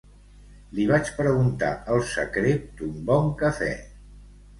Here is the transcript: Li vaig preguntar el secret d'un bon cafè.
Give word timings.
Li 0.77 0.85
vaig 0.91 1.11
preguntar 1.17 1.69
el 1.95 2.01
secret 2.13 2.65
d'un 2.79 2.97
bon 3.11 3.29
cafè. 3.43 3.69